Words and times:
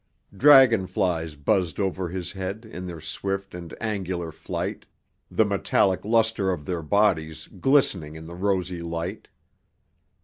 Dragonflies 0.35 1.35
buzzed 1.35 1.79
over 1.79 2.09
his 2.09 2.31
head 2.31 2.65
in 2.65 2.87
their 2.87 2.99
swift 2.99 3.53
and 3.53 3.71
angular 3.79 4.31
flight, 4.31 4.87
the 5.29 5.45
metallic 5.45 6.03
luster 6.03 6.51
of 6.51 6.65
their 6.65 6.81
bodies 6.81 7.45
glistening 7.59 8.15
in 8.15 8.25
the 8.25 8.33
rosy 8.33 8.81
light. 8.81 9.27